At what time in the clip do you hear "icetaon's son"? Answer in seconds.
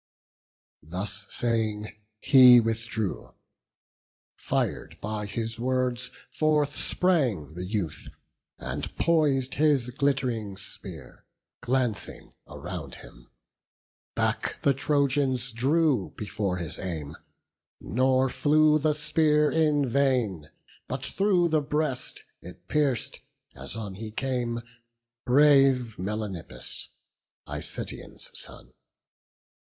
27.45-28.73